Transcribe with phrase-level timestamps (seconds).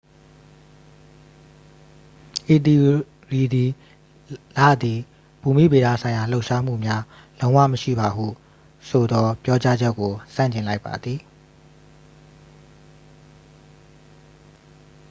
[2.53, 2.99] ဤသီအို
[3.31, 3.69] ရီသည်
[4.57, 4.99] လသည်
[5.41, 7.03] ဘူမိဗေဒဆိုင်ရာလှုပ်ရှားမှုများ
[7.39, 8.25] လုံးဝမရှိပါဟု
[8.87, 11.19] ဆိုသော ပြောကြားချက်ကို ဆန့်ကျင်လိုက်ပါသည်